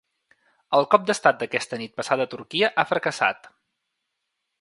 [0.77, 3.51] El cop d’estat d’aquesta nit passada a Turquia ha fracassat.